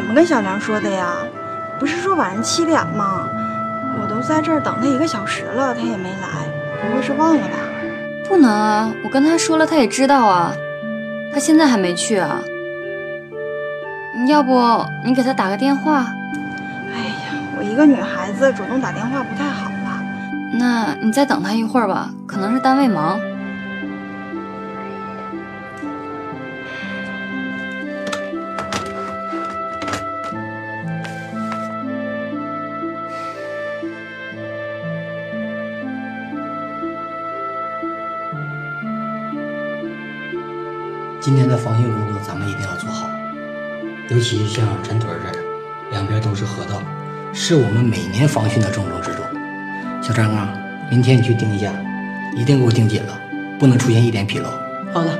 [0.00, 1.12] 怎么跟小梁说的呀？
[1.78, 3.28] 不是说晚上七点吗？
[4.00, 6.48] 我都在这儿等他一个小时了，他也没来，
[6.80, 7.58] 不会是忘了吧？
[8.26, 10.54] 不能啊，我跟他说了，他也知道啊，
[11.34, 12.40] 他现在还没去啊。
[14.26, 16.06] 要不你给他打个电话？
[16.94, 20.02] 哎呀，我一个女孩子主动打电话不太好吧？
[20.58, 23.20] 那你再等他一会儿吧，可能是单位忙。
[41.30, 43.08] 今天的防汛工作咱们一定要做好，
[44.08, 45.44] 尤其像陈屯这儿，
[45.92, 46.82] 两边都是河道，
[47.32, 49.24] 是我们每年防汛的重中之重。
[50.02, 50.52] 小张啊，
[50.90, 51.72] 明天你去盯一下，
[52.36, 53.16] 一定给我盯紧了，
[53.60, 54.50] 不能出现一点纰漏。
[54.92, 55.16] 好的。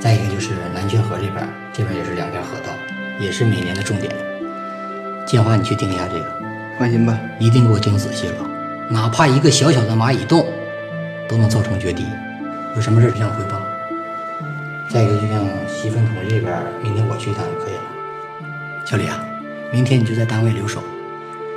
[0.00, 2.72] 再一个就是南泉河这边，这边也是两边河道，
[3.20, 4.12] 也是每年的重点。
[5.24, 6.26] 建华，你去盯一下这个，
[6.80, 8.50] 放心吧，一定给我盯仔细了，
[8.90, 10.44] 哪怕一个小小的蚂蚁洞，
[11.28, 12.04] 都能造成决堤。
[12.74, 13.67] 有什么事向我汇报。
[14.88, 18.86] 再一个，就像西分屯这边，明天我去一趟就可以了。
[18.86, 19.22] 小李啊，
[19.70, 20.82] 明天你就在单位留守，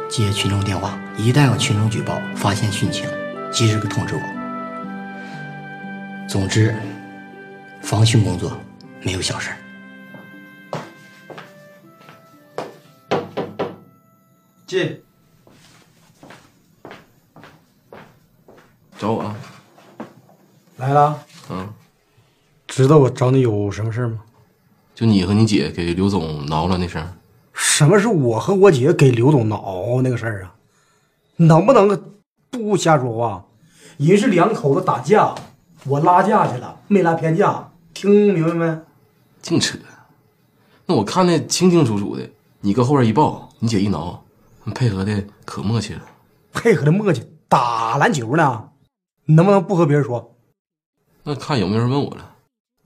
[0.09, 3.09] 接群众电话，一旦有群众举报发现汛情，
[3.49, 4.21] 及时给通知我。
[6.27, 6.75] 总之，
[7.81, 8.51] 防汛工作
[9.01, 9.51] 没有小事。
[14.67, 15.01] 进。
[18.97, 19.35] 找我啊？
[20.77, 21.23] 来了。
[21.49, 21.73] 嗯。
[22.71, 24.21] 知道我找你有什么事吗？
[24.95, 27.17] 就你和你姐给刘总挠了那事儿。
[27.51, 30.55] 什么是我和我姐给刘总挠那个事儿啊？
[31.35, 32.13] 能不能
[32.49, 33.45] 不瞎说话？
[33.97, 35.35] 人是两口子打架，
[35.85, 38.79] 我拉架去了，没拉偏架，听明白没？
[39.41, 39.77] 净扯！
[40.85, 42.29] 那我看的清清楚楚的，
[42.61, 44.23] 你搁后边一抱，你姐一挠，
[44.73, 46.03] 配合的可默契了。
[46.53, 48.69] 配合的默契，打篮球呢，
[49.25, 50.37] 能不能不和别人说？
[51.23, 52.29] 那看有没有人问我了。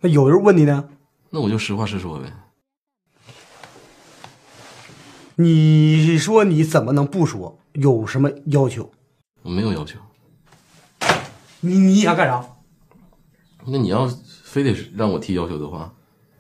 [0.06, 0.88] 那有人问你呢，
[1.32, 2.32] 那我就实话实说呗。
[5.34, 7.58] 你说你怎么能不说？
[7.74, 8.92] 有什么要求？
[9.42, 9.98] 我没有要求。
[11.60, 12.48] 你你想干啥？
[13.66, 14.08] 那你要
[14.44, 15.92] 非得让我提要求的话，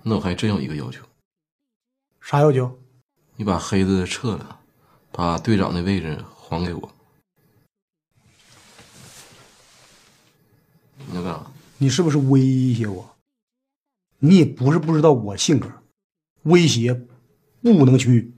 [0.03, 1.03] 那我还真有一个要求。
[2.22, 2.80] 啥要求？
[3.36, 4.59] 你把黑子撤了，
[5.12, 6.92] 把队长的位置还给我。
[11.08, 11.44] 你要干啥？
[11.80, 13.15] 你是不是威胁我？
[14.20, 15.70] 你也不是不知道我性格，
[16.44, 16.94] 威胁
[17.62, 18.34] 不能屈。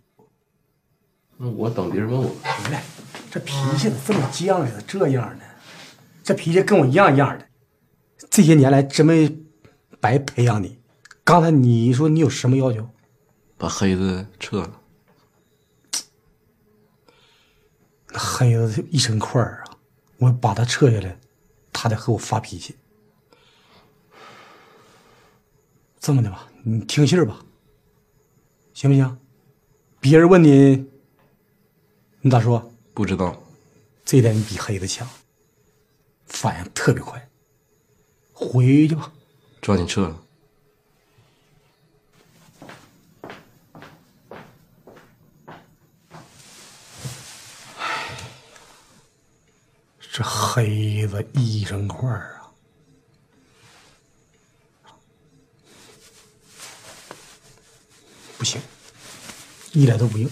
[1.38, 2.28] 那我等别人问我。
[2.28, 2.84] 回来，
[3.30, 4.72] 这脾气咋这么犟呀？
[4.88, 5.46] 这样的，
[6.24, 7.48] 这脾气跟我一样一样的。
[8.30, 9.38] 这些年来真没
[10.00, 10.80] 白培养你。
[11.24, 12.90] 刚才你说你有什么要求？
[13.58, 14.82] 把黑子撤了。
[18.10, 19.78] 那黑子一身块儿啊，
[20.18, 21.20] 我把他撤下来，
[21.74, 22.76] 他得和我发脾气。
[26.08, 27.38] 这么的吧，你听信儿吧，
[28.74, 29.20] 行不行？
[30.00, 30.90] 别人问你，
[32.22, 32.72] 你咋说？
[32.94, 33.38] 不知道。
[34.06, 35.06] 这点你比黑子强，
[36.28, 37.30] 反应特别快。
[38.32, 39.12] 回去吧，
[39.60, 40.24] 抓紧撤了。
[47.78, 48.18] 唉，
[50.00, 52.37] 这黑子一身块儿。
[59.74, 60.28] 一点都不硬，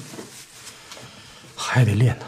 [1.56, 2.26] 还得练呢。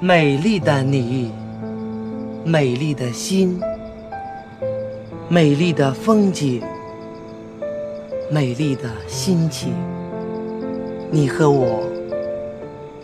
[0.00, 1.30] 美丽的你，
[2.44, 3.60] 美丽的心，
[5.28, 6.62] 美丽的风景，
[8.30, 9.74] 美丽的心情。
[11.10, 11.82] 你和我，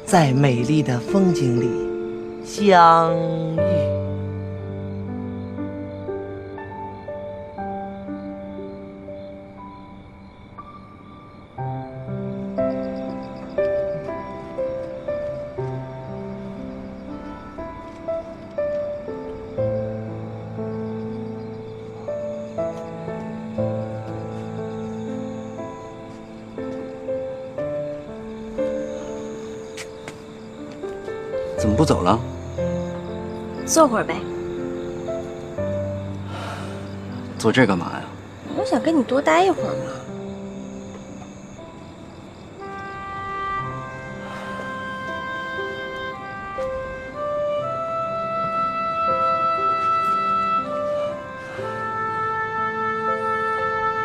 [0.06, 1.68] 在美丽的风景里
[2.44, 3.14] 相
[3.56, 3.95] 遇。
[31.69, 32.19] 么不走了？
[33.64, 34.17] 坐会儿呗。
[37.38, 38.03] 坐这干嘛呀？
[38.56, 39.93] 我想跟你多待一会儿嘛。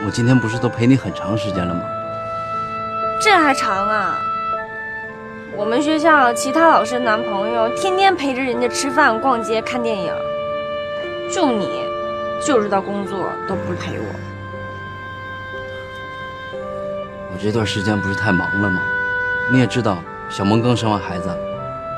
[0.04, 1.82] 我今天不是都陪你很长时间了吗？
[3.22, 4.20] 这还长啊？
[5.54, 10.14] 我们学校其他老师男朋友天天陪着人家吃饭、逛街、看电影，
[11.30, 11.68] 就你，
[12.46, 14.06] 就知道工作都不陪我。
[17.34, 18.80] 我这段时间不是太忙了吗？
[19.52, 19.98] 你也知道，
[20.30, 21.30] 小萌刚生完孩子，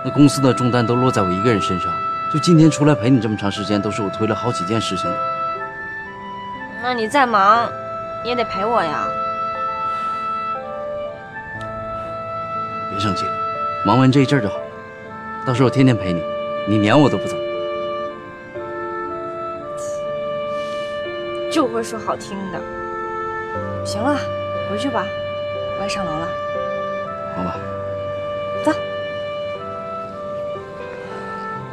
[0.03, 1.91] 那公司的重担都落在我一个人身上。
[2.33, 5.17] 就今天出来陪你这么长时间，都是我推了好几件事情的。
[6.81, 7.69] 那你再忙，
[8.23, 9.07] 你也得陪我呀。
[13.85, 14.63] 忙完这一阵就好了。
[15.45, 16.23] 到时候我天天陪你，
[16.67, 17.35] 你撵我都不走。
[21.51, 22.59] 就会说好听的。
[23.85, 24.17] 行了，
[24.69, 25.05] 回去吧，
[25.77, 26.27] 我要上楼了。
[27.35, 27.55] 好吧，
[28.63, 28.71] 走，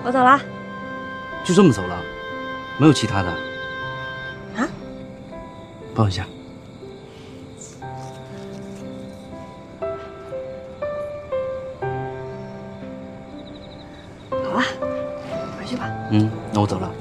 [0.04, 0.40] 我走了。
[1.44, 1.96] 就这么走了，
[2.78, 3.28] 没有其他的。
[4.56, 4.68] 啊？
[5.94, 6.26] 抱一下。
[16.60, 16.92] 那我走了。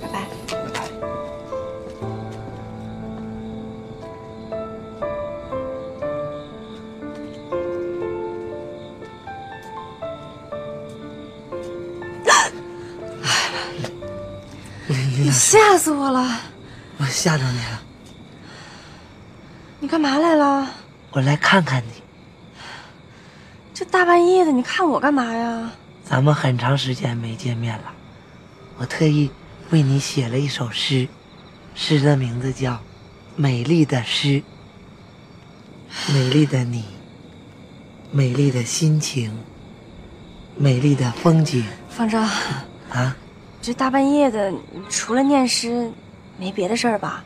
[0.00, 0.24] 拜拜。
[0.48, 0.80] 拜拜。
[14.88, 16.40] 你吓死我了！
[16.96, 17.82] 我吓着你了，
[19.78, 20.66] 你干嘛来了？
[21.12, 22.02] 我来看看你。
[23.74, 25.70] 这大半夜的，你看我干嘛呀？
[26.02, 27.92] 咱们很长时间没见面了，
[28.80, 29.30] 我特意
[29.68, 31.06] 为你写了一首诗，
[31.74, 32.72] 诗的名字叫
[33.36, 34.42] 《美丽的诗》。
[36.14, 36.86] 美丽的你，
[38.10, 39.38] 美丽的心情，
[40.56, 42.22] 美丽的风景方正，
[42.90, 43.14] 啊！
[43.60, 44.50] 这大半夜的，
[44.88, 45.92] 除了念诗，
[46.38, 47.22] 没别的事儿吧？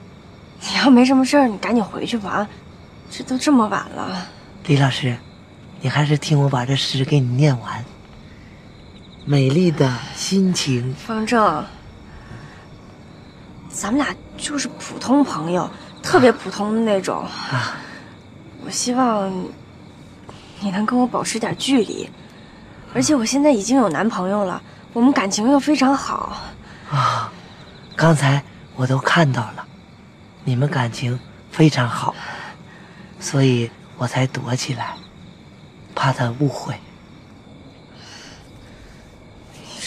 [0.60, 2.30] 你要没什么事儿，你赶紧回去吧。
[2.30, 2.48] 啊，
[3.08, 4.26] 这都这么晚了。
[4.66, 5.16] 李老师，
[5.80, 7.84] 你还是听我把这诗给你念完。
[9.26, 11.64] 美丽的心情，方正，
[13.70, 15.70] 咱们俩就是普通朋友，
[16.02, 17.24] 特别普通的那种。
[17.24, 17.78] 啊，
[18.66, 19.32] 我希望
[20.60, 22.06] 你能跟我保持点距离，
[22.92, 24.60] 而且我现在已经有男朋友了，
[24.92, 26.36] 我们感情又非常好。
[26.90, 27.32] 啊，
[27.96, 28.42] 刚才
[28.76, 29.66] 我都看到了，
[30.44, 31.18] 你们感情
[31.50, 32.14] 非常好，
[33.18, 34.94] 所以我才躲起来，
[35.94, 36.74] 怕他误会。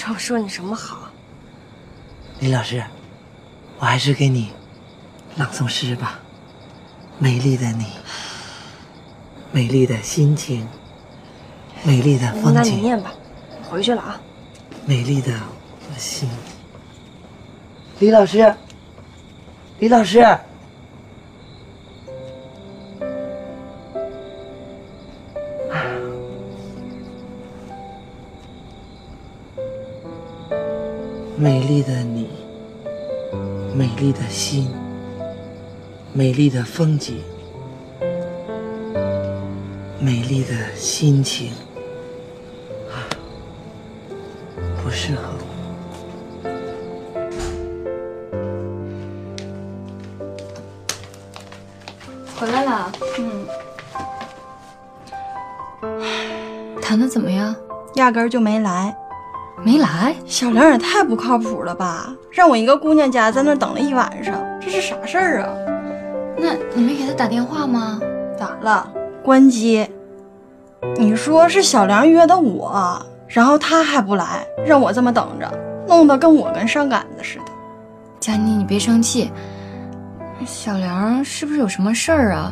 [0.10, 1.10] 我说你什么好？
[2.40, 2.84] 李老师，
[3.80, 4.52] 我还是给你
[5.36, 6.20] 朗诵诗吧。
[7.20, 7.86] 美丽的你，
[9.52, 10.68] 美丽的心情，
[11.84, 13.12] 美丽的风景那你景，念吧，
[13.70, 14.22] 回去了啊。
[14.86, 15.34] 美丽的
[15.90, 16.30] 我心。
[18.00, 18.56] 李老师，
[19.80, 20.20] 李老师，
[31.48, 32.28] 美丽的你，
[33.74, 34.70] 美丽的心，
[36.12, 37.22] 美丽的风景，
[39.98, 41.54] 美丽的心情，
[42.92, 43.08] 啊，
[44.84, 45.48] 不适合我。
[52.38, 52.92] 回来了。
[53.20, 53.48] 嗯，
[56.82, 57.56] 谈的怎么样？
[57.96, 58.94] 压根儿就没来。
[59.64, 60.16] 没来？
[60.26, 62.14] 小梁也太不靠谱了吧！
[62.32, 65.50] 让我一个姑娘家在那儿等了一晚上，这是啥事儿啊？
[66.38, 68.00] 那你没给他打电话吗？
[68.40, 68.90] 打了？
[69.24, 69.90] 关机。
[70.96, 75.52] 你说是小梁约的我，然后他还不来，让我这么等着，
[75.88, 77.46] 弄得跟我跟上杆子似的。
[78.20, 79.32] 佳妮，你别生气。
[80.46, 82.52] 小梁是不是有什么事儿啊？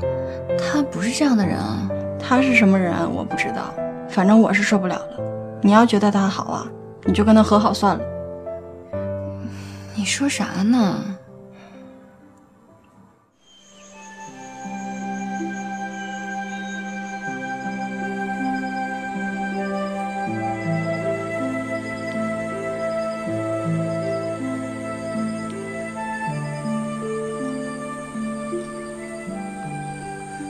[0.58, 1.88] 他不是这样的人啊。
[2.20, 3.72] 他是什么人我不知道，
[4.10, 5.20] 反正我是受不了了。
[5.62, 6.68] 你要觉得他好啊，
[7.06, 8.04] 你就跟他和好算了。
[9.96, 11.18] 你说啥呢？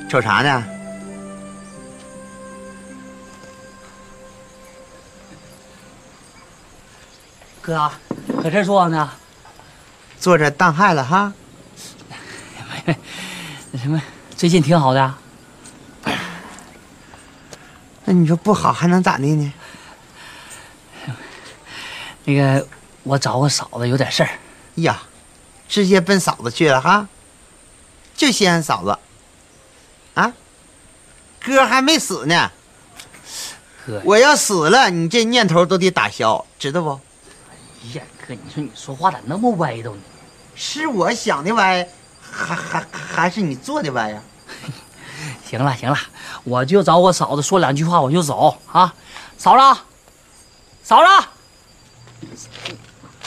[0.07, 0.74] 瞅啥呢？
[7.65, 7.91] 哥，
[8.43, 9.09] 搁这坐呢？
[10.19, 11.33] 坐着当害了哈？
[12.85, 12.93] 那
[13.81, 13.99] 什么，
[14.35, 15.15] 最近挺好的。
[18.03, 19.53] 那你说不好还能咋的呢？
[22.25, 22.67] 那个，
[23.01, 24.29] 我找我嫂子有点事儿。
[24.75, 25.01] 呀，
[25.67, 27.07] 直接奔嫂子去了哈？
[28.15, 28.95] 就稀罕嫂子。
[30.13, 30.31] 啊？
[31.43, 32.51] 哥还没死呢。
[33.87, 36.99] 哥，我要死了，你这念头都得打消，知道不？
[37.85, 40.01] 哎呀，哥，你说你说话咋那么歪都呢？
[40.55, 41.87] 是我想的歪，
[42.19, 44.21] 还还还是你做的歪呀？
[45.47, 45.97] 行了行了，
[46.43, 48.93] 我就找我嫂子说两句话，我就走啊。
[49.37, 49.81] 嫂子，
[50.81, 51.07] 嫂子，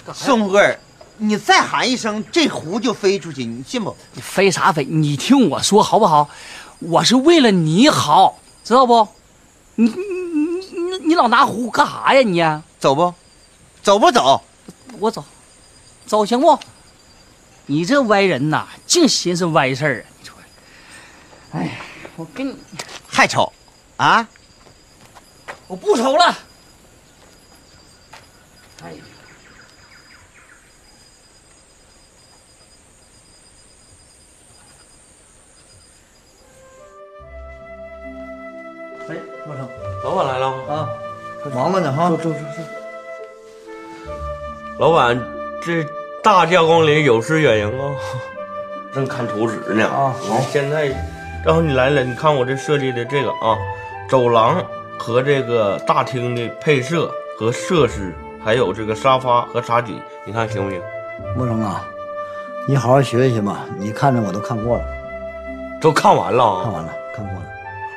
[0.12, 0.79] 宋富贵，
[1.19, 3.97] 你再喊一声，这壶就飞出去，你信不？
[4.15, 4.85] 你飞啥飞？
[4.85, 6.29] 你听我说好不好？
[6.81, 9.07] 我是为了你好，知道不？
[9.77, 12.23] 你你你你你老拿壶干啥呀？
[12.23, 12.43] 你
[12.81, 13.15] 走不？
[13.83, 14.43] 走不走？
[15.00, 15.25] 我走，
[16.07, 16.59] 走行不？
[17.67, 20.07] 你这歪人呐，净寻思歪事儿啊！
[20.19, 20.35] 你说，
[21.52, 21.81] 哎，
[22.17, 22.57] 我跟你
[23.07, 23.52] 还瞅
[23.99, 24.26] 啊？
[25.67, 26.25] 我不瞅了。
[28.83, 29.02] 哎呀，
[39.09, 39.69] 哎，莫成，
[40.05, 40.88] 老板来了啊，
[41.55, 42.09] 忙着呢哈。
[42.09, 42.77] 坐坐坐坐。
[44.78, 45.20] 老板，
[45.61, 45.85] 这
[46.23, 47.90] 大驾光临，有失远迎啊！
[48.94, 50.14] 正看图纸呢啊。
[50.23, 50.87] 好，现在
[51.44, 53.58] 正好你来了，你看我这设计的这个啊，
[54.08, 54.64] 走廊
[54.97, 60.80] 和这个大厅的配色和设施，还有这个沙发和茶几，你看行不行？
[61.37, 61.85] 莫成啊，
[62.68, 63.66] 你好好学习吧。
[63.78, 64.85] 你看着我都看过了，
[65.80, 66.62] 都看完了啊？
[66.62, 67.42] 看完了，看过了。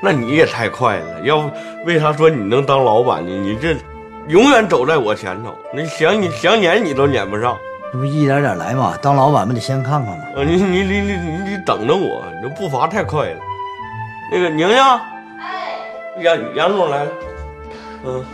[0.02, 1.52] 那你也太快了，要不
[1.86, 3.30] 为啥说你能当老板呢？
[3.30, 3.76] 你这
[4.32, 7.58] 永远走在我前头，你想你想撵你都撵不上。
[7.92, 8.98] 这不一点点来嘛？
[9.02, 10.24] 当老板不得先看看嘛？
[10.38, 13.36] 呃，你你你你你得等着我，你这步伐太快了。
[14.32, 14.78] 那个宁宁，
[15.38, 15.82] 哎，
[16.22, 17.12] 杨杨总来了，
[18.06, 18.26] 嗯，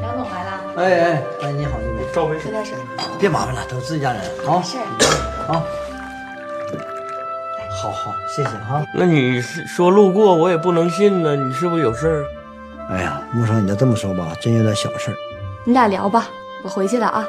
[0.00, 2.78] 杨总来了，哎哎哎，你好，你好，赵飞，喝点事儿。
[3.18, 4.62] 别麻烦了，都自己家人啊。
[4.62, 5.52] 事儿。
[5.52, 5.60] 啊，
[7.82, 8.86] 好好，谢谢哈。
[8.94, 11.34] 那你是说路过，我也不能信呢。
[11.34, 12.24] 你是不是有事儿？
[12.88, 15.16] 哎呀，木生，你就这么说吧，真有点小事儿。
[15.64, 16.28] 你俩聊吧，
[16.62, 17.26] 我回去了啊。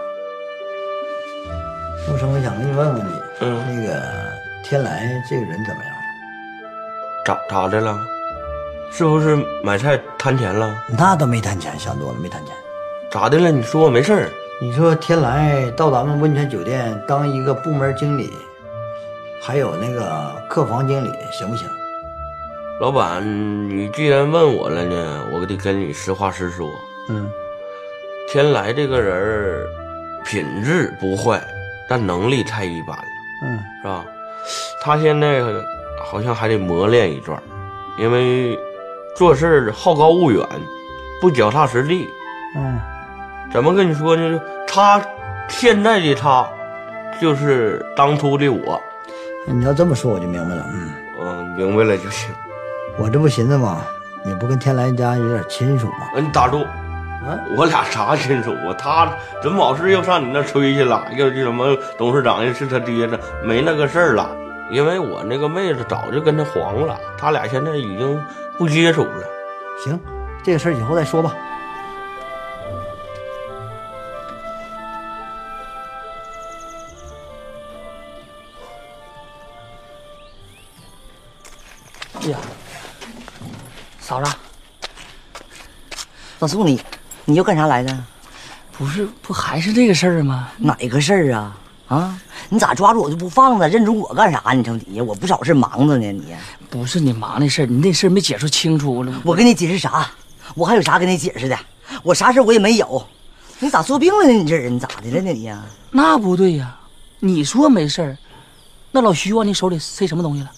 [2.07, 3.11] 木生，我想跟你问问你，
[3.41, 4.01] 嗯，那个
[4.63, 5.93] 天来这个人怎么样？
[7.25, 7.97] 咋咋的了？
[8.91, 10.73] 是不是买菜贪钱了？
[10.97, 12.55] 那倒没贪钱，想多了，没贪钱。
[13.11, 13.51] 咋的了？
[13.51, 14.29] 你说我没事儿。
[14.61, 18.31] 你说天来到咱们温泉酒店当一个部门经理，
[19.41, 21.67] 还有那个客房经理，行不行？
[22.79, 23.23] 老板，
[23.67, 26.69] 你既然问我了呢，我得跟你实话实说。
[27.09, 27.27] 嗯，
[28.29, 29.67] 天来这个人儿
[30.23, 31.41] 品质不坏，
[31.89, 33.03] 但能力太一般了。
[33.45, 34.05] 嗯，是吧？
[34.79, 35.41] 他现在
[36.05, 37.41] 好像还得磨练一段，
[37.97, 38.55] 因为
[39.15, 40.45] 做事好高骛远，
[41.19, 42.07] 不脚踏实地。
[42.55, 42.79] 嗯，
[43.51, 44.39] 怎么跟你说呢？
[44.67, 45.01] 他
[45.49, 46.47] 现在的他，
[47.19, 48.79] 就是当初的我。
[49.47, 50.63] 你要这么说，我就明白了。
[50.69, 52.29] 嗯嗯，明白了就行。
[52.97, 53.83] 我这不寻思吗？
[54.23, 56.09] 你不跟天来家有点亲属吗？
[56.15, 56.61] 嗯，你打住。
[56.61, 58.73] 啊，我俩啥亲属啊？
[58.77, 59.07] 他
[59.41, 61.05] 怎么老是又上你那吹去了？
[61.15, 64.29] 又这什么董事长又是他爹的，没那个事儿了。
[64.71, 68.19] 因为我那个妹子早就跟他黄了，他俩现在已经
[68.57, 69.23] 不接触了。
[69.83, 69.99] 行，
[70.43, 71.33] 这个事儿以后再说吧。
[84.07, 84.31] 嫂子，
[86.39, 86.81] 老宋，你
[87.25, 88.03] 你又干啥来的？
[88.71, 90.47] 不是，不还是这个事儿吗？
[90.55, 91.57] 哪个事儿啊？
[91.89, 93.67] 啊，你咋抓住我就不放了？
[93.67, 94.53] 认准我干啥？
[94.53, 96.09] 你瞅你，我不找事忙着呢。
[96.09, 96.33] 你
[96.69, 99.05] 不是你忙那事儿，你那事儿没解释清楚。
[99.25, 100.09] 我跟你解释啥？
[100.55, 101.59] 我还有啥跟你解释的？
[102.01, 103.05] 我啥事我也没有。
[103.59, 104.31] 你咋做病了呢？
[104.31, 105.33] 你这人咋的了呢？
[105.33, 105.61] 你呀？
[105.91, 106.77] 那不对呀，
[107.19, 108.17] 你说没事儿，
[108.89, 110.51] 那老徐往你手里塞什么东西了？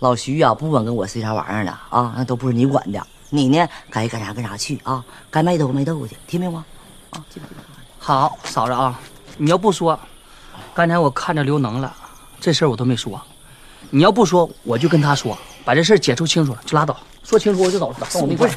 [0.00, 3.06] 老徐呀、不管跟我塞啥玩意儿了啊，那都不是你管的。
[3.28, 6.64] 你呢，该干啥干啥去啊，该卖豆腐卖豆腐去，听明白吗？
[7.10, 7.60] 啊，记不记得？
[7.98, 8.98] 好，嫂子啊，
[9.36, 9.98] 你要不说，
[10.72, 11.94] 刚才我看着刘能了，
[12.40, 13.20] 这事儿我都没说。
[13.90, 18.08] 你要不说，我就跟他说，把这事儿解除清楚了就拉倒，说清楚我就走了。
[18.10, 18.56] 跟我没不是，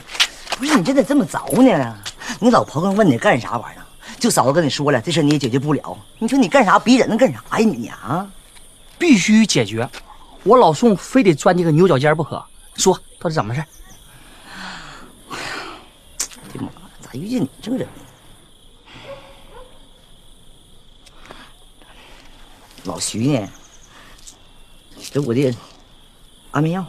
[0.58, 1.98] 不是你这咋这么着呢？
[2.40, 3.84] 你老婆子问你干啥玩意儿，
[4.18, 5.98] 就嫂子跟你说了，这事你也解决不了。
[6.20, 7.18] 你说你干啥逼人能？
[7.18, 8.26] 干啥呀你啊？
[8.98, 9.90] 必须解决，
[10.44, 12.44] 我老宋非得钻这个牛角尖不可，
[12.76, 13.68] 说到底怎么事儿？
[15.30, 15.46] 哎呀，
[16.54, 16.70] 这妈
[17.00, 17.88] 咋遇见你这个人。
[22.84, 23.50] 老徐呢？
[25.12, 25.56] 这我的
[26.52, 26.86] 安眠药。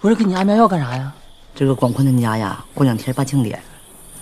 [0.00, 1.14] 我是给你安眠药干啥呀？
[1.54, 3.62] 这个广坤他们家呀，过两天办庆典，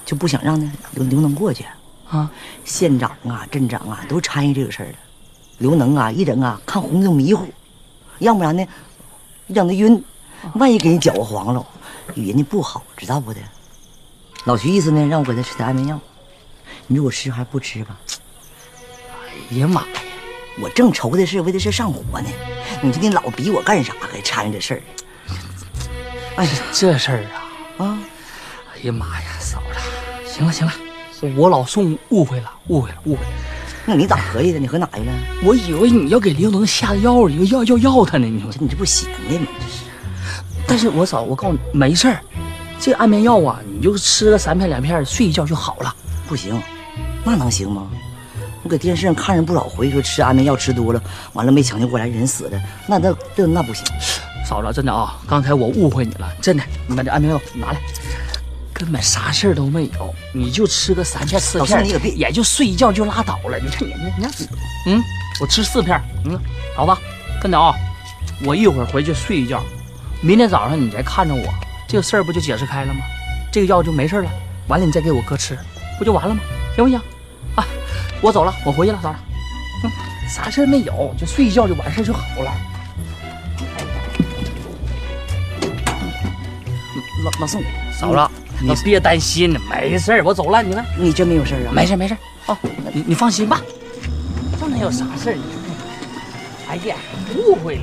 [0.05, 1.65] 就不想让那刘刘能过去
[2.11, 2.31] 啊。
[2.65, 4.95] 县长啊，镇长啊，都参与这个事儿。
[5.63, 7.47] 刘能啊，一整啊看红就迷糊，
[8.19, 8.67] 要不然呢，
[9.47, 10.05] 让他晕，
[10.55, 11.65] 万一给人搅和黄了，
[12.17, 13.41] 与人家不好，知道不的？
[14.43, 16.01] 老徐意思呢，让我给他吃点安眠药，
[16.89, 17.97] 你说我吃还是不吃吧？
[19.53, 19.89] 哎呀妈呀！
[20.61, 22.29] 我正愁的是为这事上火呢，
[22.83, 23.95] 你说你老逼我干啥？
[24.01, 24.83] 还掺与这事儿？
[26.35, 27.25] 哎，这事儿
[27.79, 27.99] 啊啊！
[28.75, 30.73] 哎呀妈呀，嫂子，行了行了，
[31.37, 33.31] 我老宋误会了，误会了，误会了。
[33.85, 34.59] 那你咋合计的？
[34.59, 35.13] 你合哪去了？
[35.45, 38.27] 我以为你要给刘能下的药，你要要要他呢。
[38.27, 39.47] 你说你这不闲的吗？
[39.59, 39.85] 这是。
[40.67, 42.21] 但是我嫂，我告诉你，没事儿，
[42.79, 45.95] 这安眠药啊，你就吃个三片两片，睡一觉就好了。
[46.29, 46.61] 不行，
[47.25, 47.89] 那能行吗？
[48.63, 53.85] 我搁电视上看着不少回，说吃安眠药吃多了，完了没抢救过来，人死的，那那这那不行。
[54.49, 57.81] 嫂子，真的啊，刚才我误会你了，真的，你把这安眠药拿来，
[58.73, 63.59] 根本啥事儿都没有，你就吃个三片四片，你也就睡一觉就拉倒了。
[63.59, 64.33] 你看你，你看，
[64.87, 65.03] 嗯，
[65.41, 66.39] 我吃四片，嗯，
[66.75, 67.01] 嫂子，
[67.41, 67.75] 跟的啊，
[68.45, 69.63] 我一会儿回去睡一觉，
[70.21, 71.45] 明天早上你再看着我，
[71.87, 73.01] 这个事儿不就解释开了吗？
[73.53, 74.31] 这个药就没事了，
[74.69, 75.57] 完了你再给我哥吃，
[75.99, 76.41] 不就完了吗？
[76.75, 76.99] 行不行？
[77.55, 77.65] 啊，
[78.21, 79.19] 我走了，我回去了，嫂子，
[79.85, 79.91] 嗯，
[80.29, 82.53] 啥事儿没有，就睡一觉就完事儿就好了。
[87.25, 87.63] 老老宋，
[87.93, 90.63] 嫂子，你别担心，没事儿，我走了。
[90.63, 91.73] 你看，你真没有事儿啊？
[91.73, 92.17] 没事没事
[92.47, 92.57] 哦，
[92.93, 93.61] 你你放心吧，
[94.61, 95.39] 这能有啥事儿？
[96.69, 96.97] 哎呀，
[97.37, 97.83] 误会了。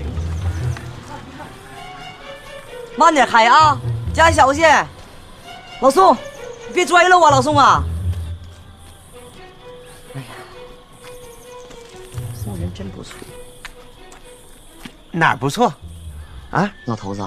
[2.98, 3.80] 慢点开啊，
[4.14, 4.66] 加小心。
[5.82, 6.16] 老宋，
[6.68, 7.84] 你别摔了我，老宋啊。
[10.16, 10.28] 哎呀，
[12.34, 13.16] 宋人真不错。
[15.12, 15.74] 哪儿不错？
[16.52, 17.26] 啊，老头子。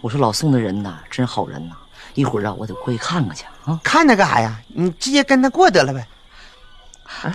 [0.00, 1.76] 我说老宋的人呐，真好人呐！
[2.18, 3.78] 一会儿啊，我得过去看看去啊。
[3.84, 4.58] 看他干啥呀？
[4.66, 6.04] 你直接跟他过得了呗。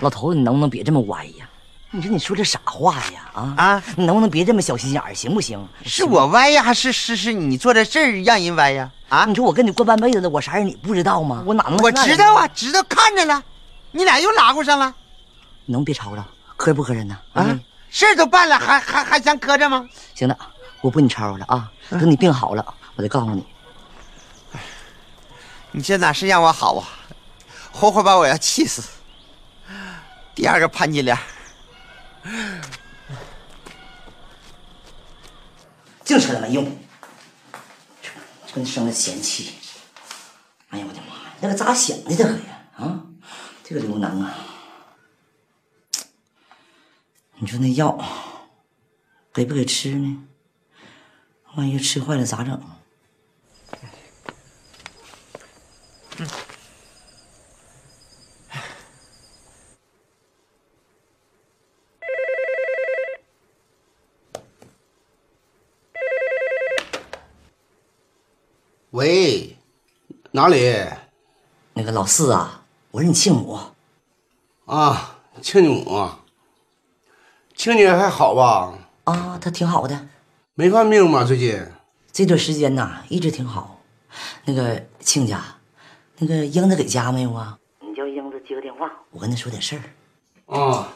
[0.02, 1.48] 老头子，你能不能别这么歪呀？
[1.90, 3.30] 你说你说这啥话呀？
[3.32, 3.82] 啊啊！
[3.96, 5.66] 你能不能别这么小心眼儿，行不行？
[5.86, 8.90] 是我歪呀，还是是是你做的事儿让人歪呀？
[9.08, 9.24] 啊！
[9.24, 11.42] 你说我跟你过半辈子了，我啥人你不知道吗？
[11.46, 11.78] 我哪能？
[11.78, 13.42] 我知道啊，知道看着了。
[13.90, 14.94] 你俩又拉过上了。
[15.64, 16.22] 你能别吵吵？
[16.56, 17.16] 磕不磕碜呢？
[17.32, 17.58] 啊！
[17.88, 19.88] 事儿都办了，还还还想磕碜吗？
[20.14, 20.36] 行了。
[20.82, 21.70] 我不跟你吵吵了啊！
[21.88, 23.42] 等你病好了，我再告诉你。
[25.76, 26.86] 你这哪是让我好啊，
[27.72, 28.80] 活活把我要气死！
[30.32, 31.18] 第二个潘金莲，
[36.04, 36.78] 净扯那没用，
[38.46, 39.54] 这跟生了嫌气。
[40.68, 42.68] 哎呀我的妈呀，那个咋想的这个呀？
[42.76, 43.02] 啊，
[43.64, 44.32] 这个刘能啊，
[47.38, 47.98] 你说那药
[49.32, 50.24] 给不给吃呢？
[51.56, 52.62] 万一吃坏了咋整？
[56.16, 56.28] 嗯。
[68.90, 69.58] 喂，
[70.36, 70.84] 哪里？
[71.74, 73.56] 那个老四啊，我是你亲母。
[74.64, 76.10] 啊，亲家母。
[77.54, 78.76] 亲家还好吧？
[79.04, 80.08] 啊，他挺好的。
[80.54, 81.22] 没犯病吗？
[81.22, 81.64] 最近
[82.10, 83.80] 这段时间呐，一直挺好。
[84.44, 85.40] 那个亲家，
[86.18, 87.56] 那个英子给家没有啊？
[87.78, 90.52] 你叫英子接个电话，我跟他说点事儿。
[90.52, 90.92] 啊，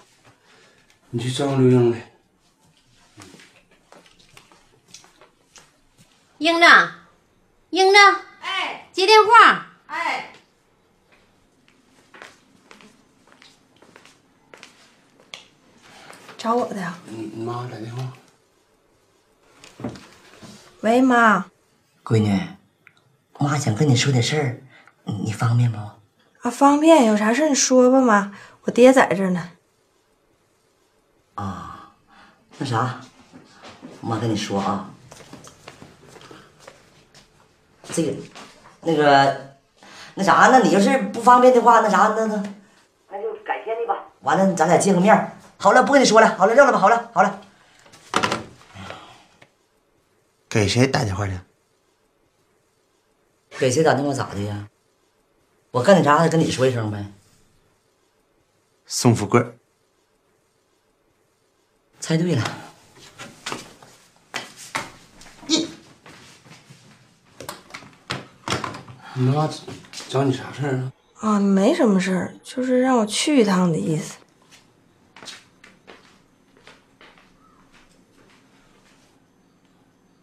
[1.11, 2.13] 你去找刘英来。
[6.39, 6.67] 英子，
[7.71, 7.97] 英子，
[8.41, 9.65] 哎，接电话。
[9.87, 10.33] 哎，
[16.37, 16.99] 找我的呀？
[17.07, 18.13] 你你妈来电话。
[20.81, 21.47] 喂，妈，
[22.03, 22.41] 闺女，
[23.39, 24.61] 妈想跟你说点事儿，
[25.05, 25.79] 你方便不？
[25.79, 28.33] 啊，方便，有啥事你说吧，妈，
[28.63, 29.51] 我爹在这呢。
[31.37, 31.93] 啊，
[32.59, 33.01] 那啥，
[34.01, 34.91] 妈跟你说啊，
[37.93, 38.13] 这个，
[38.83, 39.55] 那个，
[40.15, 42.43] 那啥，那你要是不方便的话，那啥，那那，
[43.11, 44.05] 那就改天的吧。
[44.21, 45.37] 完了，咱俩见个面。
[45.59, 46.79] 好了，不跟你说了，好了，撂了吧。
[46.79, 47.41] 好了，好了。
[50.49, 51.43] 给谁打电话呢？
[53.59, 54.69] 给谁打电话咋的呀？
[55.73, 57.05] 我干点啥还跟你说一声呗。
[58.87, 59.45] 宋富贵，
[62.01, 62.43] 猜对了。
[69.21, 69.51] 你妈
[70.09, 70.93] 找你啥事儿啊？
[71.19, 74.17] 啊，没什么事儿，就是让我去一趟的意思。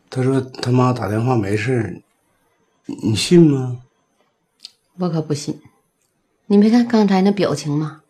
[0.10, 2.02] 他说他妈打电话没事
[2.86, 3.82] 你信吗？
[4.98, 5.62] 我可不信。
[6.46, 8.02] 你没看刚才那表情吗？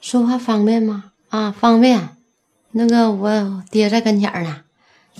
[0.00, 1.12] 说话方便吗？
[1.28, 2.16] 啊，方便。
[2.72, 4.64] 那个我爹在跟前呢，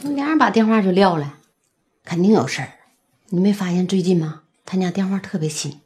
[0.03, 1.35] 那俩人把电话就撂了，
[2.05, 2.73] 肯定有事儿。
[3.29, 4.43] 你没发现最近吗？
[4.71, 5.81] 他家电话特别新。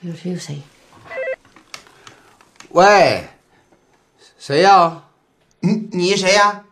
[0.00, 0.62] 有谁有谁？
[2.68, 3.28] 喂，
[4.38, 5.08] 谁呀？
[5.58, 6.64] 你你谁呀？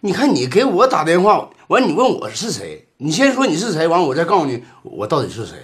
[0.00, 2.88] 你看你给我打电话，完你问我是谁？
[2.96, 5.62] 你先说你是谁，完我再告诉你我到底是谁。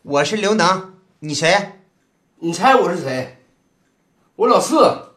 [0.00, 1.82] 我是刘能，你谁？
[2.36, 3.44] 你猜我是谁？
[4.36, 5.09] 我老四。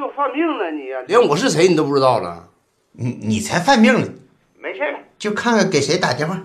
[0.00, 0.88] 你是不是要犯病了你？
[1.08, 2.48] 连我是谁你都不知道了？
[2.92, 4.08] 你你才犯病呢，
[4.58, 4.80] 没事
[5.18, 6.40] 就看看给谁打电话。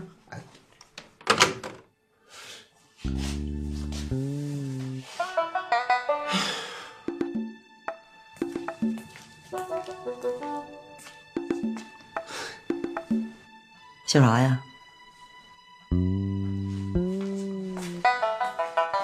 [14.06, 14.60] 笑啥呀？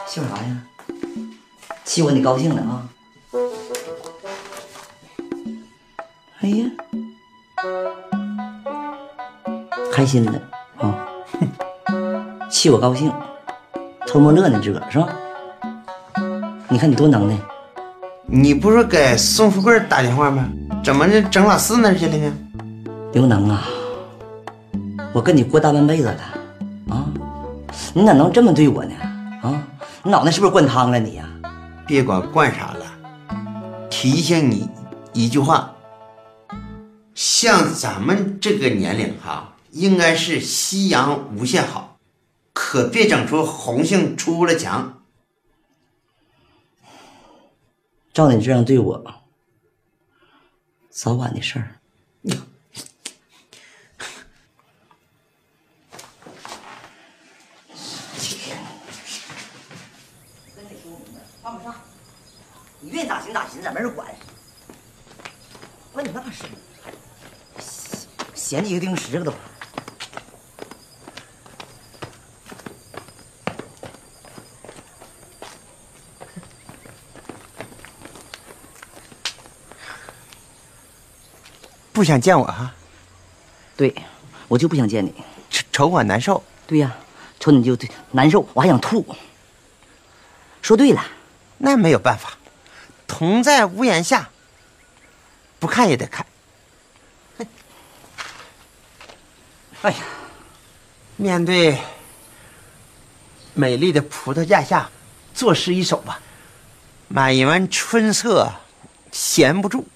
[0.08, 0.68] 笑啥呀？
[1.86, 2.90] 气我你高兴了啊？
[6.44, 6.66] 哎呀，
[9.94, 10.42] 开心了
[10.80, 11.06] 啊！
[12.50, 13.12] 气我高兴，
[14.08, 15.10] 偷摸乐呢，自个儿是吧？
[16.68, 17.38] 你看你多能耐，
[18.26, 20.50] 你不是给宋富贵打电话吗？
[20.84, 22.34] 怎么就整老四那去了呢？
[23.14, 23.62] 刘能啊，
[25.14, 26.20] 我跟你过大半辈子了
[26.90, 27.06] 啊，
[27.94, 28.94] 你咋能这么对我呢？
[29.44, 29.62] 啊，
[30.02, 31.26] 你脑袋是不是灌汤了你呀、
[31.86, 33.38] 别管灌啥了，
[33.92, 34.68] 提醒你
[35.14, 35.72] 一句话：
[37.22, 42.00] 像咱们这个年龄哈，应该是夕阳无限好，
[42.52, 45.04] 可别整出红杏出了墙。
[48.12, 49.22] 照你这样对我，
[50.90, 51.76] 早晚的事儿。
[61.44, 61.76] 犯不上，
[62.80, 64.08] 你愿意咋行咋行，咋没人管。
[65.94, 66.46] 问你嘛事？
[68.52, 69.34] 嫌几个钉十个都。
[81.94, 82.74] 不想见我哈？
[83.78, 83.96] 对，
[84.50, 85.14] 我就不想见你。
[85.50, 86.44] 瞅瞅我难受。
[86.68, 86.94] 对呀、
[87.40, 89.16] 瞅你就对难受，我还想吐。
[90.62, 91.02] 说对了，
[91.58, 92.34] 那没有办法，
[93.08, 94.30] 同在屋檐下，
[95.58, 96.26] 不看也得看。
[99.82, 99.98] 哎呀，
[101.18, 101.76] 面对
[103.56, 104.88] 美丽的葡萄架下，
[105.34, 106.20] 作诗一首吧。
[107.08, 108.52] 满园春色
[109.12, 109.88] 闲不住，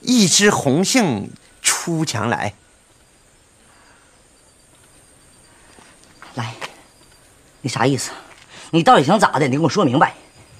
[0.00, 1.30] 一枝红杏
[1.60, 2.54] 出墙来。
[6.34, 6.54] 来，
[7.60, 8.12] 你啥意思？
[8.70, 9.46] 你到底想咋的？
[9.48, 10.14] 你跟我说明白。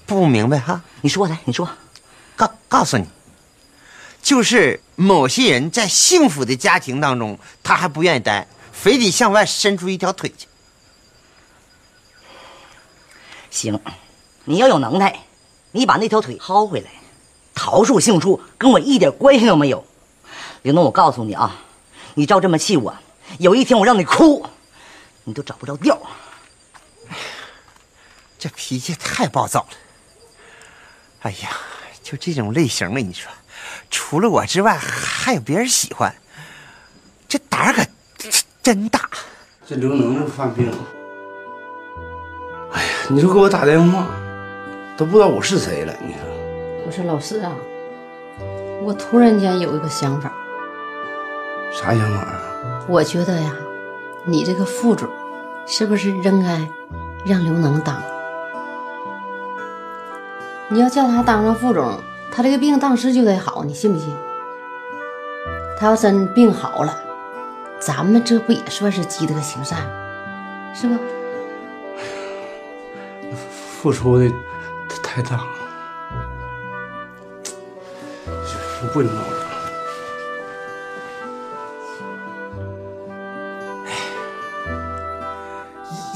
[0.04, 0.82] 不明白哈？
[1.00, 1.66] 你说来，你说。
[2.36, 3.08] 告告诉你，
[4.22, 10.46] 就是某些人在幸福的家庭当中，他还不愿意待，非得向外伸出一条腿去。
[13.50, 13.80] 行，
[14.44, 15.20] 你要有能耐，
[15.72, 16.90] 你把那条腿薅回来。
[17.54, 19.84] 桃树杏树跟我一点关系都没有。
[20.62, 21.56] 刘东，我告诉你啊，
[22.14, 22.94] 你照这么气我，
[23.38, 24.46] 有一天我让你哭，
[25.24, 25.98] 你都找不着调。
[28.38, 29.68] 这脾气太暴躁了。
[31.22, 31.50] 哎呀，
[32.02, 33.30] 就这种类型的，你说，
[33.90, 36.14] 除了我之外，还有别人喜欢，
[37.28, 37.82] 这胆儿可
[38.62, 39.08] 真大。
[39.66, 40.76] 这刘能这犯病了，
[42.72, 44.06] 哎呀，你说给我打电话，
[44.96, 45.92] 都不知道我是谁了。
[46.00, 46.20] 你说
[46.86, 47.52] 我说老四啊，
[48.82, 50.32] 我突然间有一个想法，
[51.72, 52.84] 啥想法啊？
[52.88, 53.54] 我觉得呀，
[54.24, 55.08] 你这个副总
[55.66, 56.68] 是不是应该
[57.24, 58.02] 让刘能当？
[60.68, 62.00] 你要叫他当上副总，
[62.32, 64.08] 他这个病当时就得好，你信不信？
[65.78, 66.94] 他要真病好了，
[67.80, 69.78] 咱们这不也算是积德行善，
[70.74, 70.94] 是不？
[73.82, 74.30] 付出的
[75.02, 75.46] 太大了，
[78.82, 79.26] 我不能闹了。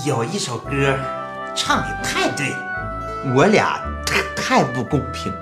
[0.04, 0.70] 有一首歌
[1.54, 2.54] 唱的太对，
[3.34, 5.32] 我俩太太不公平。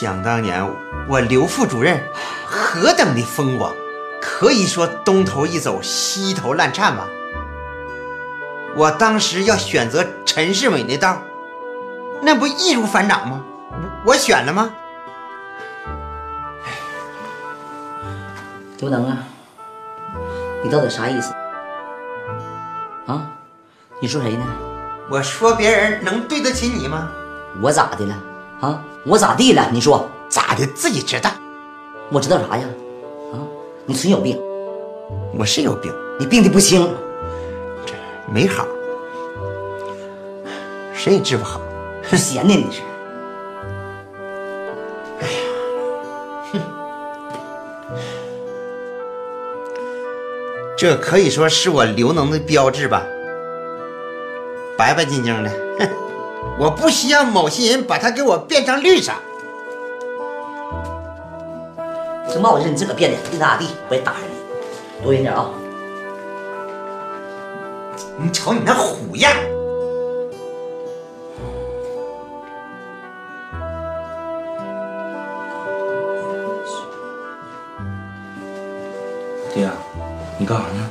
[0.00, 0.64] 想当年
[1.08, 2.00] 我刘副主任
[2.46, 3.74] 何等的风光，
[4.20, 7.08] 可以说东头一走西头乱颤吧。
[8.76, 11.20] 我当时要选择陈世美那道，
[12.22, 13.42] 那不易如反掌吗？
[13.72, 14.70] 我我选了吗？
[18.78, 19.18] 刘能啊，
[20.62, 21.34] 你到底啥意思？
[23.08, 23.28] 啊？
[23.98, 24.46] 你说谁呢？
[25.10, 27.08] 我说别人能对得起你吗？
[27.60, 28.14] 我咋的了？
[28.60, 28.80] 啊？
[29.08, 29.68] 我咋地了？
[29.72, 30.66] 你说咋的？
[30.74, 31.30] 自己知道。
[32.10, 32.64] 我知道啥呀？
[33.32, 33.40] 啊？
[33.86, 34.38] 你存有病。
[35.38, 36.86] 我是有病，你病的不轻，
[37.86, 37.94] 这
[38.30, 38.66] 没好，
[40.92, 41.60] 谁也治不好。
[42.12, 42.82] 闲的你是。
[45.20, 45.38] 哎呀，
[46.52, 46.60] 哼，
[50.76, 53.02] 这可以说是我刘能的标志吧，
[54.76, 55.50] 白白净净的。
[56.58, 59.12] 哼，我不希望某些人把它给我变成绿色。
[62.30, 63.66] 这帽子是你自个变的，你咋地？
[63.88, 65.04] 我也打上你。
[65.04, 65.48] 多远点啊！
[68.16, 69.32] 你瞅你那虎样！
[79.54, 79.70] 爹，
[80.36, 80.90] 你干啥呢？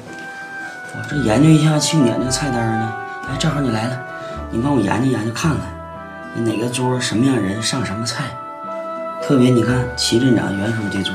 [0.93, 2.93] 我这研究一下庆典这个菜单呢。
[3.29, 4.05] 哎，正好你来了，
[4.49, 5.61] 你帮我研究研究看看，
[6.33, 8.25] 你哪个桌什么样人上什么菜。
[9.21, 11.13] 特别你看齐镇长、袁叔这桌，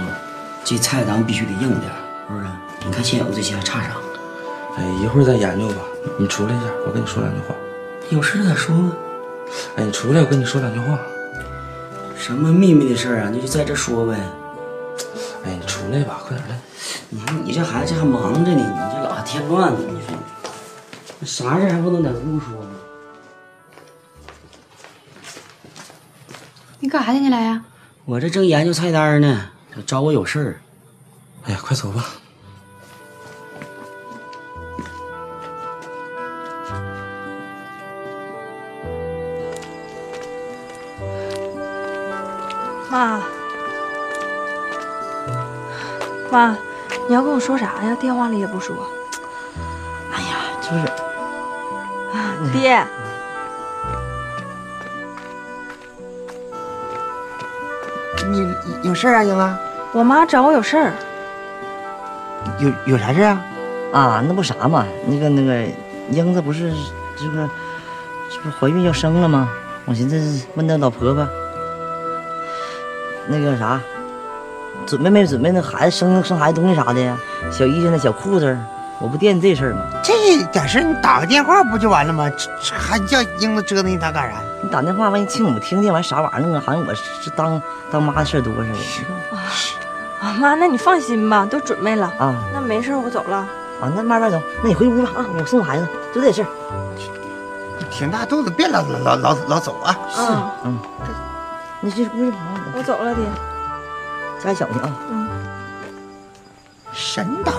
[0.65, 1.91] 这菜咱们必须得硬点，
[2.29, 2.47] 是不是？
[2.85, 3.97] 你看现有这些还差啥？
[4.77, 5.77] 哎，一会儿再研究吧。
[6.19, 7.55] 你出来一下，我跟你说两句话。
[8.11, 8.93] 有事再说吧。
[9.77, 10.99] 哎，你出来，我跟你说两句话。
[12.17, 13.31] 什么秘密的事啊？
[13.33, 14.15] 你就在这说呗。
[15.45, 16.59] 哎，你出来吧，快点来。
[17.09, 19.79] 你看你这孩子还忙着呢，你这老还添乱呢。
[19.81, 22.69] 你说，啥事还不能在屋说吗？
[26.83, 27.21] 你干啥去？
[27.21, 27.63] 你来呀？
[28.05, 29.51] 我这正研究菜单呢，
[29.87, 30.61] 找我有事儿。
[31.45, 32.05] 哎呀，快走吧。
[42.91, 43.23] 妈，
[46.33, 46.59] 妈，
[47.09, 47.97] 你要跟我说啥呀？
[48.01, 48.77] 电话里也不说。
[50.11, 50.85] 哎呀，就是，
[52.53, 52.85] 爹，
[58.33, 59.57] 你有事啊，英子？
[59.93, 60.93] 我妈找我有事儿。
[62.59, 63.45] 有有啥事啊？
[63.93, 65.69] 啊，那不啥嘛，那个那个
[66.11, 66.73] 英子不是
[67.15, 67.49] 这个
[68.31, 69.51] 这不怀孕要生了吗？
[69.85, 71.29] 我寻思问那老婆婆，
[73.27, 73.79] 那个啥，
[74.87, 77.19] 准备没准备那孩子生生孩子东西啥的呀？
[77.51, 78.57] 小衣裳那小裤子，
[79.03, 79.83] 我不惦记这事儿吗？
[80.03, 82.31] 这点事你打个电话不就完了吗？
[82.31, 84.39] 这这还叫英子折腾你他干啥？
[84.63, 86.63] 你打电话万一亲母听见完啥玩意儿啊？
[86.65, 87.61] 好像我是当
[87.91, 89.37] 当妈的事儿多似的。
[90.21, 92.33] 啊，妈，那你放心吧，都准备了啊。
[92.55, 93.39] 那没事，我走了。
[93.81, 94.41] 啊，那慢慢走。
[94.63, 96.49] 那你回屋吧啊，我送孩子，就这事儿。
[97.91, 99.99] 挺大肚子，别老老老老走啊。
[100.09, 100.21] 是，
[100.63, 100.79] 嗯。
[101.81, 102.33] 你这不是
[102.77, 103.25] 我走了，爹。
[104.39, 104.91] 家小心啊。
[105.11, 105.29] 嗯。
[106.93, 107.51] 神叨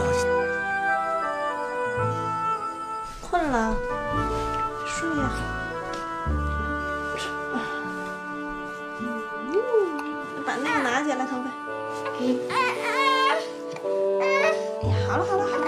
[3.57, 3.75] 了，
[4.85, 5.29] 睡呀。
[10.45, 11.49] 把那个拿起来，腾飞。
[12.49, 12.51] 哎
[14.83, 15.65] 呀，好了好了好了，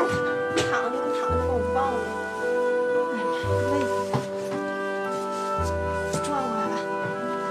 [0.56, 1.98] 你躺着，你躺着，把我抱着。
[3.14, 3.16] 哎
[3.80, 3.86] 呀，
[6.24, 6.76] 转过来了。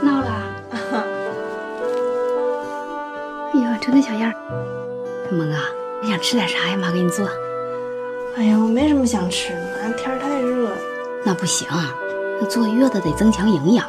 [0.02, 0.28] 闹了。
[3.52, 4.34] 哎呦，瞅那小样儿。
[5.30, 5.56] 萌啊，
[6.02, 6.76] 你想吃点啥呀？
[6.76, 7.26] 妈给你做。
[8.36, 10.70] 哎呀，我没什么想吃的，天太热。
[11.24, 11.68] 那不行，
[12.40, 13.86] 那坐月子得增强营养。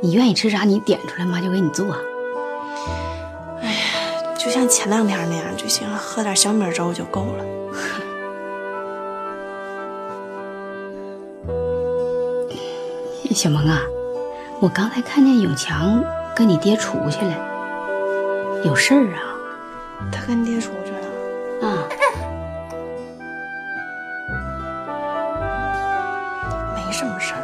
[0.00, 1.96] 你愿意吃啥，你点出来，妈就给你做。
[3.62, 3.76] 哎呀，
[4.38, 7.44] 就像前两天那样就行，喝点小米粥就够了。
[13.34, 13.82] 小萌啊，
[14.60, 16.04] 我刚才看见永强
[16.36, 17.34] 跟你爹出去了，
[18.64, 19.34] 有事儿啊？
[20.12, 20.92] 他跟爹出去
[27.04, 27.40] 没什么事儿。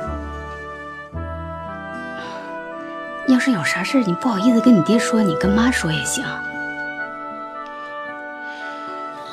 [3.29, 6.25] 要是有啥事儿，你不好意思跟你爹说，你跟妈说也行。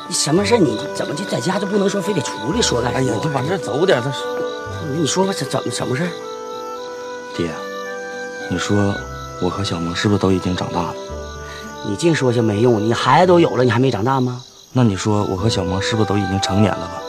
[0.08, 0.58] 你什么事儿？
[0.58, 3.00] 你怎么就在家就不能说，非得出来说干啥？
[3.00, 4.20] 哎呀，就往这走点，他是。
[4.96, 6.10] 你说吧，怎怎么什么事儿？
[7.36, 7.50] 爹，
[8.50, 8.94] 你说
[9.42, 10.94] 我和小萌是不是都已经长大了？
[11.86, 14.42] 你净说些没用，你孩子都有了，你还没长大吗？
[14.74, 17.02] 那你说我和小萌是不是都已经成年了吧？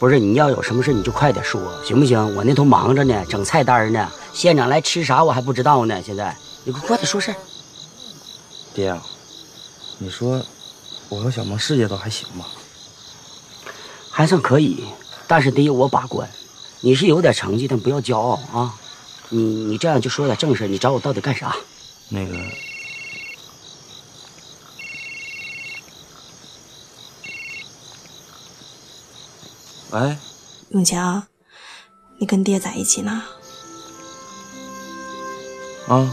[0.00, 2.34] 不是，你要有什么事你就快点说，行不行？
[2.34, 6.02] 我那头忙着呢，整菜单呢，县长来吃啥我还不知道呢。
[6.02, 6.34] 现在
[6.64, 7.36] 你快点说事儿。
[8.72, 9.02] 爹啊，
[9.98, 10.42] 你说
[11.10, 12.46] 我和小萌事业都还行吗？
[14.10, 14.86] 还算可以，
[15.26, 16.26] 但是得有我把关。
[16.80, 18.74] 你是有点成绩，但不要骄傲啊！
[19.28, 21.54] 你你这样就说点正事，你找我到底干啥？
[22.08, 22.34] 那个，
[29.92, 30.16] 喂，
[30.70, 31.20] 永强，
[32.18, 33.22] 你跟爹在一起呢？
[35.88, 36.08] 啊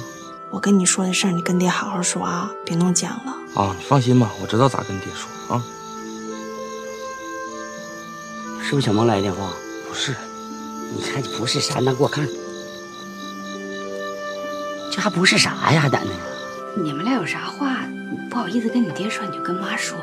[0.52, 3.62] 我跟你说的事儿，你跟爹好好说啊，别弄僵了。
[3.62, 5.63] 啊，你放心吧，我知道咋跟爹说啊。
[8.63, 9.54] 是不是小萌来电话？
[9.88, 10.16] 不是，
[10.96, 12.34] 你看不是啥，那给我看看。
[14.92, 16.84] 这还不是啥呀，还在那呢。
[16.84, 17.86] 你们俩有啥话
[18.30, 20.00] 不好意思跟你爹说，你就跟妈说。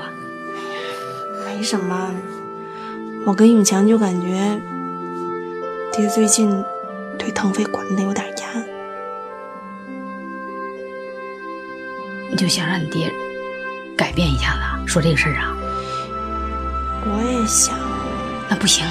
[1.44, 2.14] 没什么，
[3.26, 4.60] 我跟永强就感觉
[5.90, 6.62] 爹最近
[7.18, 8.66] 对腾飞管的有点严。
[12.30, 13.10] 你就想让你爹
[13.96, 15.56] 改变一下子，说这个事儿啊？
[17.06, 17.74] 我也想。
[18.50, 18.84] 那不行，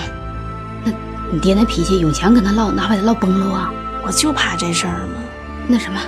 [0.84, 0.92] 那
[1.32, 3.72] 你爹那脾气，永强跟他唠，哪把他唠崩了啊？
[4.04, 5.22] 我就怕这事儿嘛。
[5.68, 6.00] 那什么，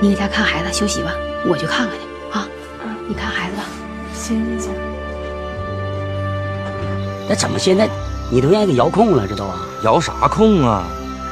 [0.00, 1.12] 你搁家看孩子休息吧，
[1.46, 2.04] 我去看看去
[2.36, 2.48] 啊。
[2.84, 3.62] 嗯，你看孩子吧。
[4.12, 4.89] 行行行。
[7.30, 7.88] 那怎么现在
[8.28, 9.60] 你都让人给遥控了，这都啊？
[9.84, 10.84] 遥啥控啊？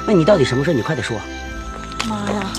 [0.07, 0.73] 那你到底什么事？
[0.73, 1.17] 你快点说。
[2.09, 2.53] 妈呀，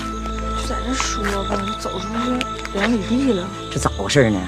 [0.60, 3.48] 就在这说吧，走出去两里地了。
[3.70, 4.38] 这咋回事呢？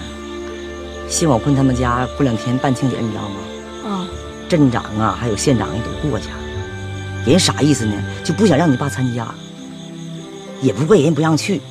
[1.08, 3.36] 谢广坤他们家过两天办庆典，你知道吗？
[3.86, 4.06] 啊。
[4.46, 6.28] 镇长啊，还有县长也都过去。
[7.24, 7.94] 人啥意思呢？
[8.22, 9.26] 就不想让你爸参加，
[10.60, 11.62] 也不怪人不让去。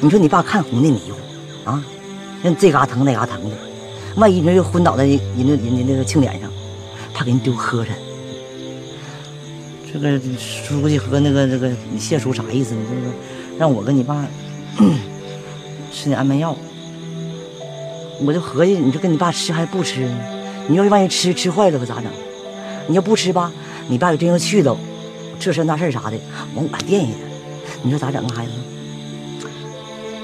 [0.00, 1.80] 你说你爸看红的迷糊啊，
[2.42, 3.56] 让这嘎疼那嘎疼的，
[4.16, 6.55] 万一人又昏倒在人家人家那个庆典上，怕
[7.26, 7.88] 给人丢磕碜。
[9.92, 12.80] 这个书记和那个那个你谢叔啥意思呢？
[12.88, 13.02] 就是
[13.58, 14.24] 让我跟你爸
[15.90, 16.56] 吃点安眠药。
[18.24, 20.16] 我就合计，你说跟你爸吃还是不吃呢？
[20.68, 22.04] 你要是万一吃吃坏了可咋整？
[22.86, 23.50] 你要不吃吧，
[23.88, 24.76] 你爸要真要去了，
[25.40, 26.16] 这事那事啥的，
[26.54, 27.18] 往我惦记着，
[27.82, 28.52] 你说咋整啊，孩子？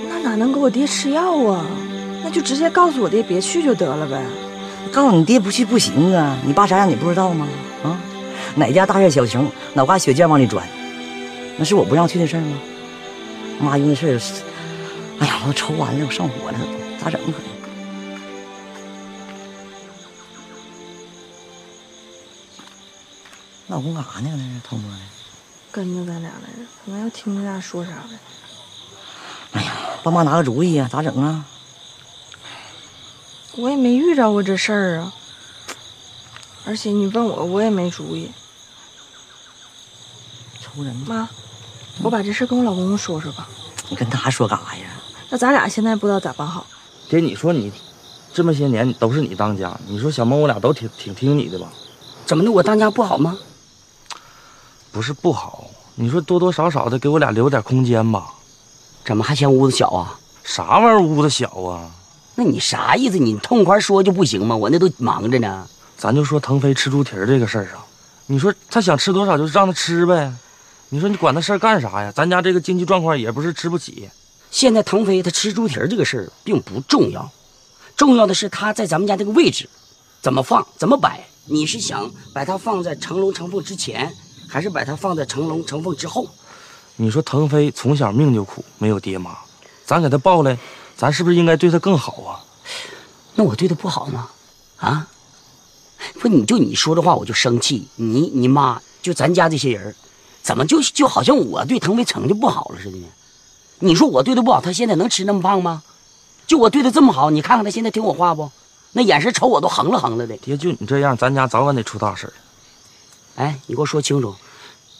[0.09, 1.67] 那哪能给我爹吃药啊？
[2.23, 4.23] 那就直接告诉我爹别去就得了呗。
[4.91, 6.37] 告诉你爹不去不行啊！
[6.45, 7.47] 你爸啥样你不知道吗？
[7.83, 8.01] 啊，
[8.57, 10.67] 哪家大院小情，脑瓜血溅往里钻，
[11.57, 12.59] 那是我不让去的事吗？
[13.61, 14.21] 妈用的事儿，
[15.21, 16.59] 哎呀，我都愁完了，我上火了，
[17.01, 17.39] 咋整可？
[23.69, 24.31] 老公干啥呢？
[24.31, 24.99] 那是偷摸的。
[25.71, 28.19] 跟着咱俩来着，可能要听咱俩说啥呗。
[29.53, 31.47] 哎呀，帮妈拿个主意呀，咋整啊？
[33.57, 35.13] 我也没遇着过这事儿啊，
[36.65, 38.31] 而且你问我，我也没主意。
[40.61, 41.29] 愁人妈，
[42.03, 43.47] 我把这事跟我老公公说说吧。
[43.91, 44.87] 你跟他说干啥呀？
[45.29, 46.67] 那咱俩现在不知道咋办好。
[47.11, 47.71] 爹，你说你
[48.33, 51.69] 这么些年都是你当家，你说小萌我俩都挺挺听你的吧？
[52.25, 53.39] 怎么的，我当家不好吗？
[54.91, 58.33] 不是不好，你说多多少少的给我俩留点空间吧。
[59.05, 60.19] 怎么还嫌屋子小啊？
[60.43, 61.91] 啥玩意儿屋子小啊？
[62.43, 63.17] 那你啥意思？
[63.19, 64.57] 你痛快说就不行吗？
[64.57, 65.65] 我那都忙着呢。
[65.97, 67.81] 咱就说腾飞吃猪蹄儿这个事儿上，
[68.27, 70.33] 你说他想吃多少就让他吃呗。
[70.89, 72.11] 你说你管他事儿干啥呀？
[72.13, 74.11] 咱家这个经济状况也不是吃不起。
[74.51, 77.31] 现在腾飞他吃猪蹄儿这个事儿并不重要，
[77.97, 79.69] 重要的是他在咱们家这个位置，
[80.21, 81.25] 怎么放怎么摆。
[81.45, 84.13] 你是想把它放在成龙成凤之前，
[84.49, 86.27] 还是把它放在成龙成凤之后？
[86.97, 89.31] 你说腾飞从小命就苦，没有爹妈，
[89.85, 90.59] 咱给他抱来，
[91.03, 92.39] 咱是不是应该对他更好啊？
[93.35, 94.29] 那我对他不好吗？
[94.77, 95.09] 啊？
[96.21, 97.89] 不，你就你说的话我就生气。
[97.97, 99.93] 你你妈就咱家这些人，
[100.45, 103.09] 怎么就就好像我对腾飞成就不好了似的呢？
[103.81, 105.83] 你说我对他不好，他现在能吃那么胖吗？
[106.47, 108.49] 就我对他这么好，你看看他现在听我话不？
[108.93, 110.37] 那眼神瞅我都横了横了的。
[110.37, 112.33] 爹，就你这样，咱家早晚得出大事
[113.35, 114.37] 哎，你给我说清楚，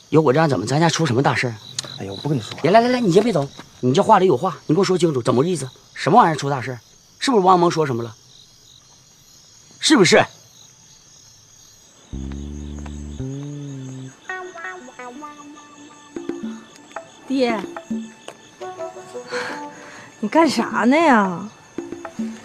[0.09, 1.55] 有我这样怎么咱家出什么大事
[2.01, 2.59] 哎呀，我不跟你说。
[2.65, 3.49] 来来来来，你先别走，
[3.79, 5.71] 你这话里有话，你给我说清楚，怎么个意思？
[6.03, 6.77] 什么玩意儿出大事？
[7.21, 8.13] 是不是王蒙说什么了？
[9.79, 10.21] 是不是？
[17.29, 17.57] 爹，
[20.19, 21.49] 你干啥呢呀？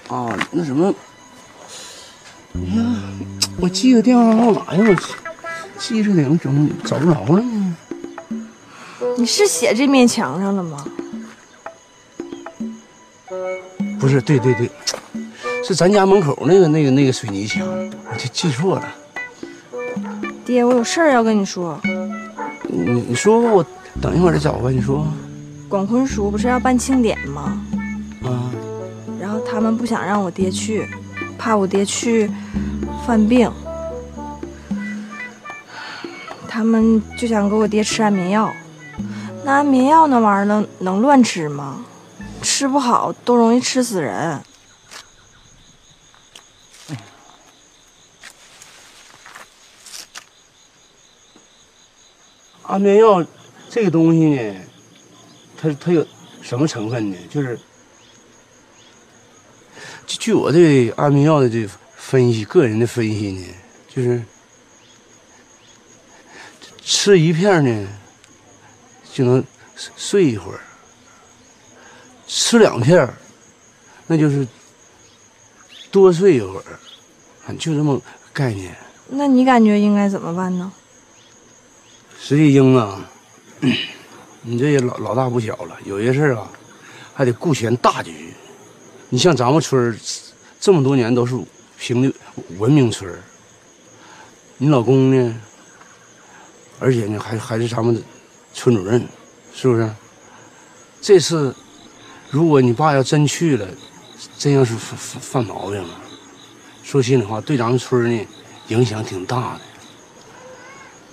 [0.08, 0.94] 啊，那什么，
[2.54, 2.86] 哎呀，
[3.60, 7.76] 我记个电话号码呀，我记着点，怎么找不着了呢？
[9.18, 10.86] 你是写这面墙上了吗？
[14.08, 14.72] 不是，对对对，
[15.68, 17.68] 是咱家门口那个那个那个水泥墙，
[18.10, 18.88] 我就记错了。
[20.46, 21.78] 爹，我有事儿要跟你说。
[22.64, 23.66] 你你说吧，我
[24.02, 24.70] 等一会儿再找吧。
[24.70, 25.06] 你说。
[25.68, 27.62] 广坤叔不是要办庆典吗？
[28.24, 28.50] 啊。
[29.20, 30.88] 然后他们不想让我爹去，
[31.38, 32.32] 怕我爹去
[33.06, 33.52] 犯病。
[36.48, 38.50] 他们就想给我爹吃安眠药。
[39.44, 41.84] 那安眠药那玩意儿能能乱吃吗？
[42.58, 44.42] 吃不好都容易吃死人。
[52.64, 53.24] 安眠药
[53.70, 54.56] 这个东西呢，
[55.56, 56.04] 它它有
[56.42, 57.18] 什么成分呢？
[57.30, 57.60] 就是
[60.08, 63.46] 据据我对安眠药的这分析，个人的分析呢，
[63.88, 64.24] 就是
[66.82, 67.88] 吃一片呢
[69.14, 69.44] 就能
[69.96, 70.60] 睡一会儿，
[72.48, 73.06] 吃两片
[74.08, 74.48] 那就是
[75.92, 78.74] 多睡一会儿，就这么概念。
[79.10, 80.72] 那你感觉应该怎么办呢？
[82.18, 83.06] 石玉英啊，
[84.44, 86.50] 你这也老老大不小了，有些事儿啊，
[87.14, 88.34] 还得顾全大局。
[89.10, 89.98] 你像咱们村儿
[90.58, 91.38] 这么多年都是
[91.78, 92.14] 评的
[92.58, 93.20] 文明村儿，
[94.58, 95.36] 你老公呢，
[96.80, 98.02] 而且呢还还是咱们
[98.54, 99.06] 村主任，
[99.54, 99.90] 是不是？
[101.02, 101.54] 这次
[102.30, 103.68] 如果你爸要真去了，
[104.38, 105.90] 真要是犯犯犯毛病了，
[106.84, 108.28] 说心里话，对咱们村呢
[108.68, 109.62] 影响挺大的。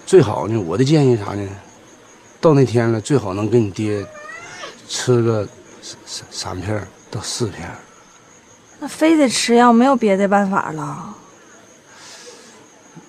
[0.05, 1.49] 最好呢，我的建议啥呢？
[2.41, 4.05] 到那天了，最好能给你爹
[4.89, 5.49] 吃个
[5.81, 7.71] 三三三片到四片。
[8.81, 11.15] 那非得吃药，没有别的办法了。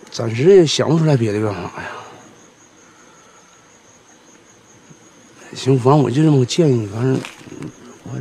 [0.10, 1.89] 暂时也想不出来别的办法呀。
[5.53, 7.20] 行，反正我就这么个建议，反正
[8.08, 8.20] 我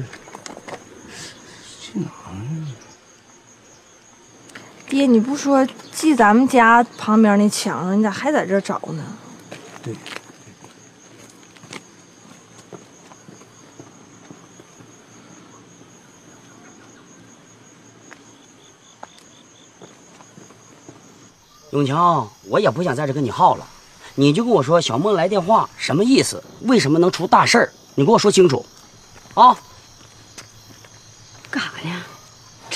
[1.80, 2.66] 去哪呢？
[4.88, 9.04] 爹，你不说记咱们家旁边那墙上，你咋还在这找呢？
[9.82, 9.94] 对。
[21.72, 23.66] 永强，我也不想在这跟你耗了，
[24.14, 26.42] 你就跟我说小梦来电话什么意思？
[26.62, 27.72] 为什么能出大事儿？
[27.96, 28.64] 你给我说清楚，
[29.34, 29.58] 啊！
[31.50, 32.02] 干啥呢？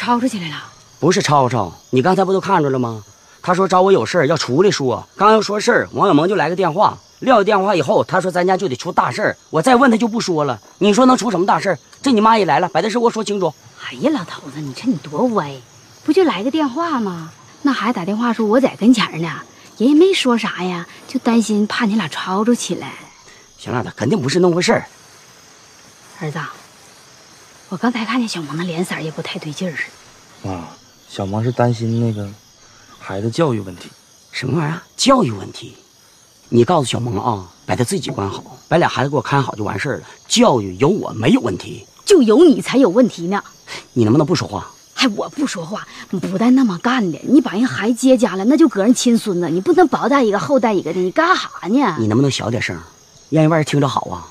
[0.08, 0.54] 吵吵起来了？
[0.98, 3.04] 不是吵吵，你刚才不都看着了吗？
[3.42, 10.58] 他说找我有事儿要出来说，刚要说事儿，王小萌就来个电话，撂下电话以后，他说咱家就得出大事儿，我再问他就不说了。
[10.78, 11.78] 你说能出什么大事儿？
[12.00, 13.52] 这你妈也来了，把这事给我说清楚。
[13.84, 15.52] 哎呀，老头子，你瞅你多歪，
[16.04, 17.30] 不就来个电话吗？
[17.60, 19.42] 那孩子打电话说我在跟前呢，
[19.76, 22.94] 人也没说啥呀，就担心怕你俩吵吵起来。
[23.58, 24.86] 行了，他肯定不是那么回事儿。
[26.20, 26.38] 儿子，
[27.70, 29.84] 我刚才看见小萌的脸色也不太对劲儿似
[30.42, 30.50] 的。
[30.50, 30.68] 妈，
[31.06, 32.26] 小萌是担心那个
[32.98, 33.90] 孩子教育问题。
[34.32, 34.80] 什么玩意儿？
[34.96, 35.76] 教育问题？
[36.48, 40.06] 你告诉小萌啊，把他自己管好，把俩孩子给我看好就完事儿了。
[40.26, 43.42] 教育有我没有问题，就有你才有问题呢。
[43.92, 44.70] 你能不能不说话？
[44.94, 47.20] 还我不说话，不带那么干的。
[47.22, 51.96] 你把人孩子接家了，那就搁人亲孙子，你不能薄带一个厚带一个的，你干啥呢？
[51.98, 52.74] 你能不能小点声，
[53.28, 54.26] 让人外人听着好啊？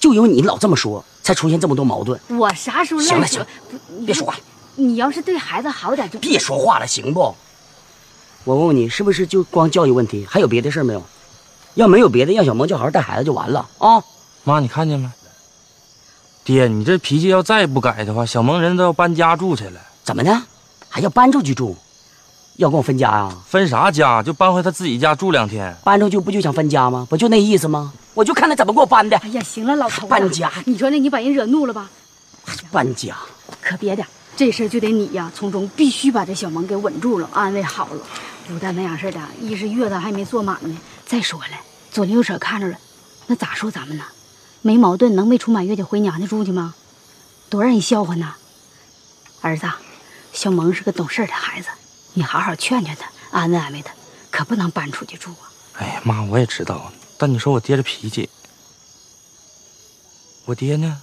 [0.00, 2.18] 就因为你老这么说，才出现这么多矛盾。
[2.30, 3.46] 我啥时候行了乱说？
[3.68, 4.34] 行，别说话，
[4.76, 7.34] 你要是对孩子好点，就别说话了，行不？
[8.44, 11.02] 我问问你，是不是就光教育问题，还有别的事儿没有？
[11.74, 14.02] 要没有别的，让小萌就好好带孩子就完了啊！
[14.42, 15.08] 妈，你看见没？
[16.42, 19.80] 爹，你这脾气要再不改的话，小萌人都要搬家住去了。
[20.02, 20.42] 怎么的？
[20.88, 21.76] 还要搬出去住？
[22.56, 24.22] 要跟我分家呀、分啥家？
[24.22, 25.76] 就搬回他自己家住两天。
[25.84, 27.06] 搬出去不就想分家吗？
[27.08, 27.92] 不就那意思吗？
[28.14, 29.16] 我就看他怎么给我搬的。
[29.18, 31.90] 哎呀，行了，老头子，搬家，你说那你把人惹怒了吧？
[32.70, 33.16] 搬家，
[33.60, 34.04] 可别的，
[34.36, 38.00] 这事儿就得你呀，从中必须把这小萌给稳住了，安慰好了。
[38.48, 40.76] 不但那样式的，一是月子还没坐满呢。
[41.06, 41.60] 再说了，
[41.92, 42.76] 左邻右舍看着了，
[43.26, 44.04] 那咋说咱们呢？
[44.62, 46.74] 没矛盾，能没出满月就回娘家住去吗？
[47.48, 48.34] 多让人笑话呢！
[49.40, 49.66] 儿子，
[50.32, 51.68] 小萌是个懂事的孩子，
[52.14, 53.92] 你好好劝劝他，安慰安慰他，
[54.30, 55.50] 可不能搬出去住啊。
[55.78, 58.30] 哎呀，妈，我也知道，但你说我爹这脾气，
[60.46, 61.02] 我爹呢？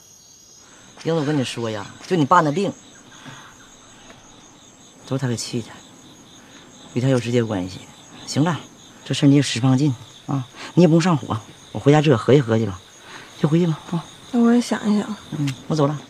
[1.03, 2.73] 英子，我跟你说呀，就你爸那病，
[5.05, 5.67] 都是他给气的，
[6.95, 7.81] 与他有直接关系。
[8.25, 8.59] 行了，
[9.05, 9.93] 这事儿你也使上劲
[10.25, 11.39] 啊，你也不用上火，
[11.71, 12.81] 我回家自个儿合计合计吧，
[13.39, 14.03] 就回去吧啊。
[14.31, 15.15] 那我也想一想。
[15.37, 16.01] 嗯，我走了，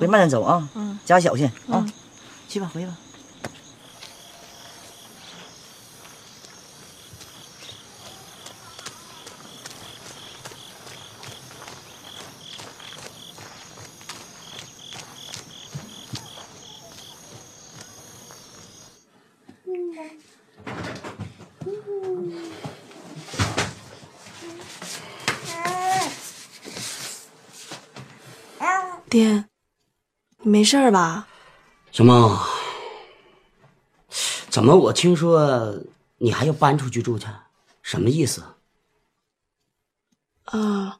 [0.00, 1.92] 回慢点走啊，嗯，家小心啊，嗯
[2.48, 2.96] 去吧，回去吧。
[29.10, 29.44] 爹，
[30.44, 31.26] 你没事吧？
[31.90, 32.38] 小梦，
[34.50, 35.74] 怎么我听说
[36.18, 37.26] 你还要搬出去住去？
[37.80, 38.44] 什么意思？
[40.44, 40.98] 啊，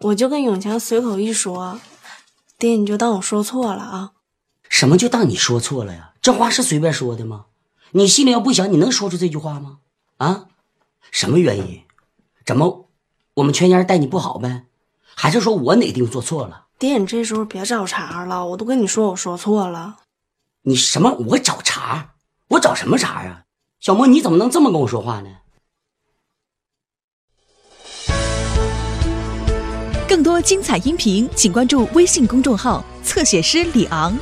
[0.00, 1.80] 我就跟永强随口一说，
[2.58, 4.14] 爹你就当我说错了啊。
[4.68, 6.12] 什么就当你说错了呀？
[6.20, 7.46] 这话是随便说的吗？
[7.92, 9.78] 你心里要不想，你能说出这句话吗？
[10.16, 10.48] 啊？
[11.12, 11.84] 什么原因？
[12.44, 12.88] 怎么
[13.34, 14.66] 我们全家人待你不好呗？
[15.14, 16.65] 还是说我哪地方做错了？
[16.78, 19.96] 爹，你这时候别找茬了，我都跟你说我说错了。
[20.62, 21.10] 你什么？
[21.28, 22.10] 我找茬？
[22.48, 23.44] 我找什么茬啊？
[23.80, 25.30] 小莫，你怎么能这么跟我说话呢？
[30.06, 34.14] 更多精彩音频，请关注微信公众号“侧写师李昂”。